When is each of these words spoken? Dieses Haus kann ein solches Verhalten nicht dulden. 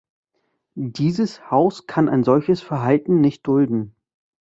Dieses 0.73 1.51
Haus 1.51 1.85
kann 1.85 2.09
ein 2.09 2.23
solches 2.23 2.59
Verhalten 2.59 3.21
nicht 3.21 3.45
dulden. 3.45 3.93